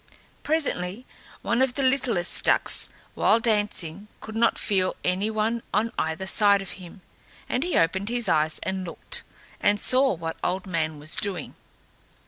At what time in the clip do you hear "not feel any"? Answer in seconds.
4.33-5.29